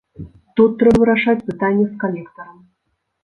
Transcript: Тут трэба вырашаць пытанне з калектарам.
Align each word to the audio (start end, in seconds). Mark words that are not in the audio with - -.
Тут 0.59 0.71
трэба 0.79 0.97
вырашаць 1.03 1.45
пытанне 1.51 1.85
з 1.91 1.99
калектарам. 2.05 2.57